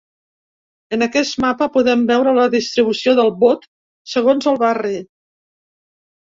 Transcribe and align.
En 0.95 1.05
aquest 1.05 1.37
mapa 1.45 1.67
podeu 1.75 2.01
veure 2.13 2.33
la 2.39 2.47
distribució 2.57 3.15
del 3.21 3.31
vot 3.45 3.71
segons 4.17 4.51
el 4.55 4.61
barri. 4.67 4.99